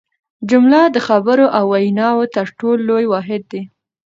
[0.49, 3.63] جمله د خبرو او ویناوو تر ټولو لوی واحد دئ.